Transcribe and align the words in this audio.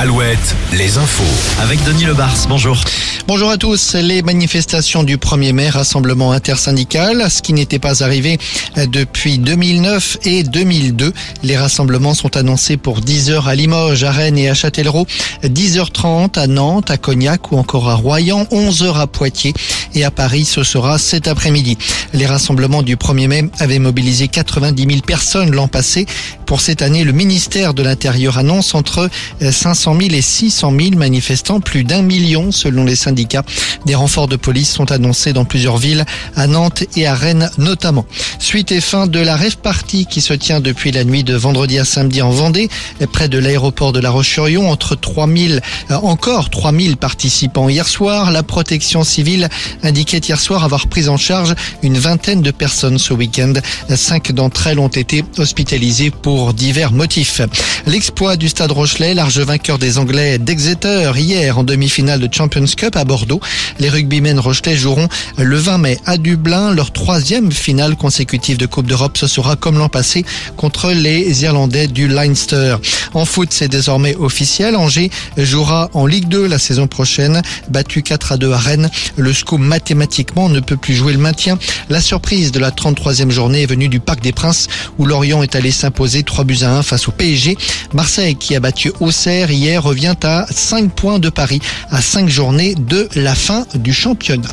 Alouette, 0.00 0.54
les 0.74 0.96
infos. 0.96 1.24
Avec 1.60 1.82
Denis 1.82 2.04
Lebars, 2.04 2.46
bonjour. 2.48 2.80
Bonjour 3.26 3.50
à 3.50 3.56
tous. 3.56 3.94
Les 3.94 4.22
manifestations 4.22 5.02
du 5.02 5.16
1er 5.16 5.52
mai, 5.52 5.68
rassemblement 5.70 6.30
intersyndical, 6.30 7.28
ce 7.28 7.42
qui 7.42 7.52
n'était 7.52 7.80
pas 7.80 8.04
arrivé 8.04 8.38
depuis 8.76 9.38
2009 9.38 10.18
et 10.22 10.44
2002. 10.44 11.12
Les 11.42 11.56
rassemblements 11.56 12.14
sont 12.14 12.36
annoncés 12.36 12.76
pour 12.76 13.00
10h 13.00 13.44
à 13.44 13.56
Limoges, 13.56 14.04
à 14.04 14.12
Rennes 14.12 14.38
et 14.38 14.48
à 14.48 14.54
Châtellerault, 14.54 15.06
10h30 15.42 16.38
à 16.38 16.46
Nantes, 16.46 16.92
à 16.92 16.96
Cognac 16.96 17.50
ou 17.50 17.58
encore 17.58 17.90
à 17.90 17.96
Royan, 17.96 18.44
11h 18.52 19.00
à 19.00 19.08
Poitiers 19.08 19.52
et 19.94 20.04
à 20.04 20.12
Paris, 20.12 20.44
ce 20.44 20.62
sera 20.62 20.96
cet 20.98 21.26
après-midi. 21.26 21.76
Les 22.12 22.26
rassemblements 22.26 22.82
du 22.82 22.96
1er 22.96 23.26
mai 23.26 23.50
avaient 23.58 23.80
mobilisé 23.80 24.28
90 24.28 24.80
000 24.80 25.00
personnes 25.00 25.50
l'an 25.50 25.66
passé. 25.66 26.06
Pour 26.46 26.60
cette 26.60 26.82
année, 26.82 27.04
le 27.04 27.12
ministère 27.12 27.74
de 27.74 27.82
l'Intérieur 27.82 28.38
annonce 28.38 28.74
entre 28.74 29.10
500 29.42 29.87
000 29.96 30.14
et 30.14 30.22
600 30.22 30.72
000 30.78 30.90
manifestants, 30.96 31.60
plus 31.60 31.84
d'un 31.84 32.02
million 32.02 32.50
selon 32.50 32.84
les 32.84 32.96
syndicats. 32.96 33.44
Des 33.86 33.94
renforts 33.94 34.28
de 34.28 34.36
police 34.36 34.70
sont 34.70 34.90
annoncés 34.90 35.32
dans 35.32 35.44
plusieurs 35.44 35.78
villes, 35.78 36.04
à 36.36 36.46
Nantes 36.46 36.84
et 36.96 37.06
à 37.06 37.14
Rennes 37.14 37.50
notamment. 37.58 38.06
Suite 38.38 38.72
et 38.72 38.80
fin 38.80 39.06
de 39.06 39.20
la 39.20 39.36
rêve 39.36 39.58
party 39.58 40.06
qui 40.06 40.20
se 40.20 40.34
tient 40.34 40.60
depuis 40.60 40.92
la 40.92 41.04
nuit 41.04 41.24
de 41.24 41.34
vendredi 41.34 41.78
à 41.78 41.84
samedi 41.84 42.22
en 42.22 42.30
Vendée, 42.30 42.68
près 43.12 43.28
de 43.28 43.38
l'aéroport 43.38 43.92
de 43.92 44.00
La 44.00 44.10
Roche-sur-Yon, 44.10 44.70
entre 44.70 44.94
3000, 44.94 45.60
euh, 45.90 45.94
encore 45.94 46.50
3000 46.50 46.96
participants 46.96 47.68
hier 47.68 47.86
soir. 47.88 48.30
La 48.30 48.42
protection 48.42 49.04
civile 49.04 49.48
indiquait 49.82 50.18
hier 50.18 50.40
soir 50.40 50.64
avoir 50.64 50.86
pris 50.88 51.08
en 51.08 51.16
charge 51.16 51.54
une 51.82 51.98
vingtaine 51.98 52.42
de 52.42 52.50
personnes 52.50 52.98
ce 52.98 53.12
week-end. 53.12 53.54
Cinq 53.94 54.32
d'entre 54.32 54.66
elles 54.66 54.78
ont 54.78 54.88
été 54.88 55.24
hospitalisées 55.36 56.10
pour 56.10 56.54
divers 56.54 56.92
motifs. 56.92 57.40
L'exploit 57.86 58.36
du 58.36 58.48
Stade 58.48 58.72
Rochelet, 58.72 59.14
large 59.14 59.38
vainqueur 59.38 59.77
des 59.78 59.98
Anglais 59.98 60.38
d'Exeter 60.38 61.12
hier 61.16 61.58
en 61.58 61.64
demi-finale 61.64 62.20
de 62.20 62.28
Champions 62.32 62.64
Cup 62.76 62.96
à 62.96 63.04
Bordeaux. 63.04 63.40
Les 63.78 63.88
rugbymen 63.88 64.38
Rochelet 64.38 64.76
joueront 64.76 65.08
le 65.36 65.56
20 65.56 65.78
mai 65.78 65.98
à 66.04 66.16
Dublin. 66.16 66.74
Leur 66.74 66.92
troisième 66.92 67.52
finale 67.52 67.96
consécutive 67.96 68.56
de 68.56 68.66
Coupe 68.66 68.86
d'Europe. 68.86 69.16
Ce 69.16 69.26
sera 69.26 69.56
comme 69.56 69.78
l'an 69.78 69.88
passé 69.88 70.24
contre 70.56 70.90
les 70.90 71.44
Irlandais 71.44 71.86
du 71.86 72.08
Leinster. 72.08 72.76
En 73.14 73.24
foot, 73.24 73.48
c'est 73.52 73.68
désormais 73.68 74.16
officiel. 74.16 74.76
Angers 74.76 75.10
jouera 75.36 75.90
en 75.94 76.06
Ligue 76.06 76.28
2 76.28 76.46
la 76.46 76.58
saison 76.58 76.86
prochaine. 76.86 77.40
Battu 77.68 78.02
4 78.02 78.32
à 78.32 78.36
2 78.36 78.52
à 78.52 78.58
Rennes. 78.58 78.90
Le 79.16 79.32
SCO 79.32 79.58
mathématiquement 79.58 80.48
ne 80.48 80.60
peut 80.60 80.76
plus 80.76 80.94
jouer 80.94 81.12
le 81.12 81.18
maintien. 81.18 81.58
La 81.88 82.00
surprise 82.00 82.52
de 82.52 82.58
la 82.58 82.70
33e 82.70 83.30
journée 83.30 83.62
est 83.62 83.66
venue 83.66 83.88
du 83.88 84.00
Parc 84.00 84.20
des 84.20 84.32
Princes 84.32 84.68
où 84.98 85.06
Lorient 85.06 85.42
est 85.42 85.54
allé 85.54 85.70
s'imposer 85.70 86.22
3 86.22 86.44
buts 86.44 86.58
à 86.62 86.72
1 86.72 86.82
face 86.82 87.08
au 87.08 87.12
PSG. 87.12 87.56
Marseille 87.92 88.36
qui 88.36 88.56
a 88.56 88.60
battu 88.60 88.92
Auxerre 89.00 89.50
hier 89.50 89.67
revient 89.76 90.16
à 90.22 90.46
5 90.50 90.92
points 90.92 91.18
de 91.18 91.28
Paris 91.28 91.60
à 91.90 92.00
5 92.00 92.28
journées 92.28 92.74
de 92.74 93.08
la 93.14 93.34
fin 93.34 93.66
du 93.74 93.92
championnat. 93.92 94.48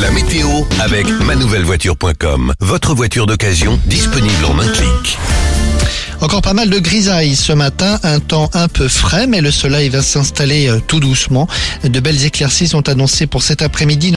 La 0.00 0.10
météo 0.12 0.48
avec 0.80 1.08
manouvellevoiture.com. 1.08 2.54
Votre 2.60 2.94
voiture 2.94 3.26
d'occasion 3.26 3.78
disponible 3.86 4.44
en 4.44 4.58
un 4.58 4.68
clic. 4.68 5.18
Encore 6.20 6.40
pas 6.40 6.54
mal 6.54 6.70
de 6.70 6.78
grisailles 6.78 7.36
ce 7.36 7.52
matin, 7.52 7.98
un 8.02 8.18
temps 8.18 8.48
un 8.54 8.68
peu 8.68 8.88
frais, 8.88 9.26
mais 9.26 9.42
le 9.42 9.50
soleil 9.50 9.90
va 9.90 10.00
s'installer 10.00 10.68
euh, 10.68 10.80
tout 10.80 10.98
doucement. 10.98 11.46
De 11.82 12.00
belles 12.00 12.24
éclaircies 12.24 12.68
sont 12.68 12.88
annoncées 12.88 13.26
pour 13.26 13.42
cet 13.42 13.60
après-midi. 13.60 14.10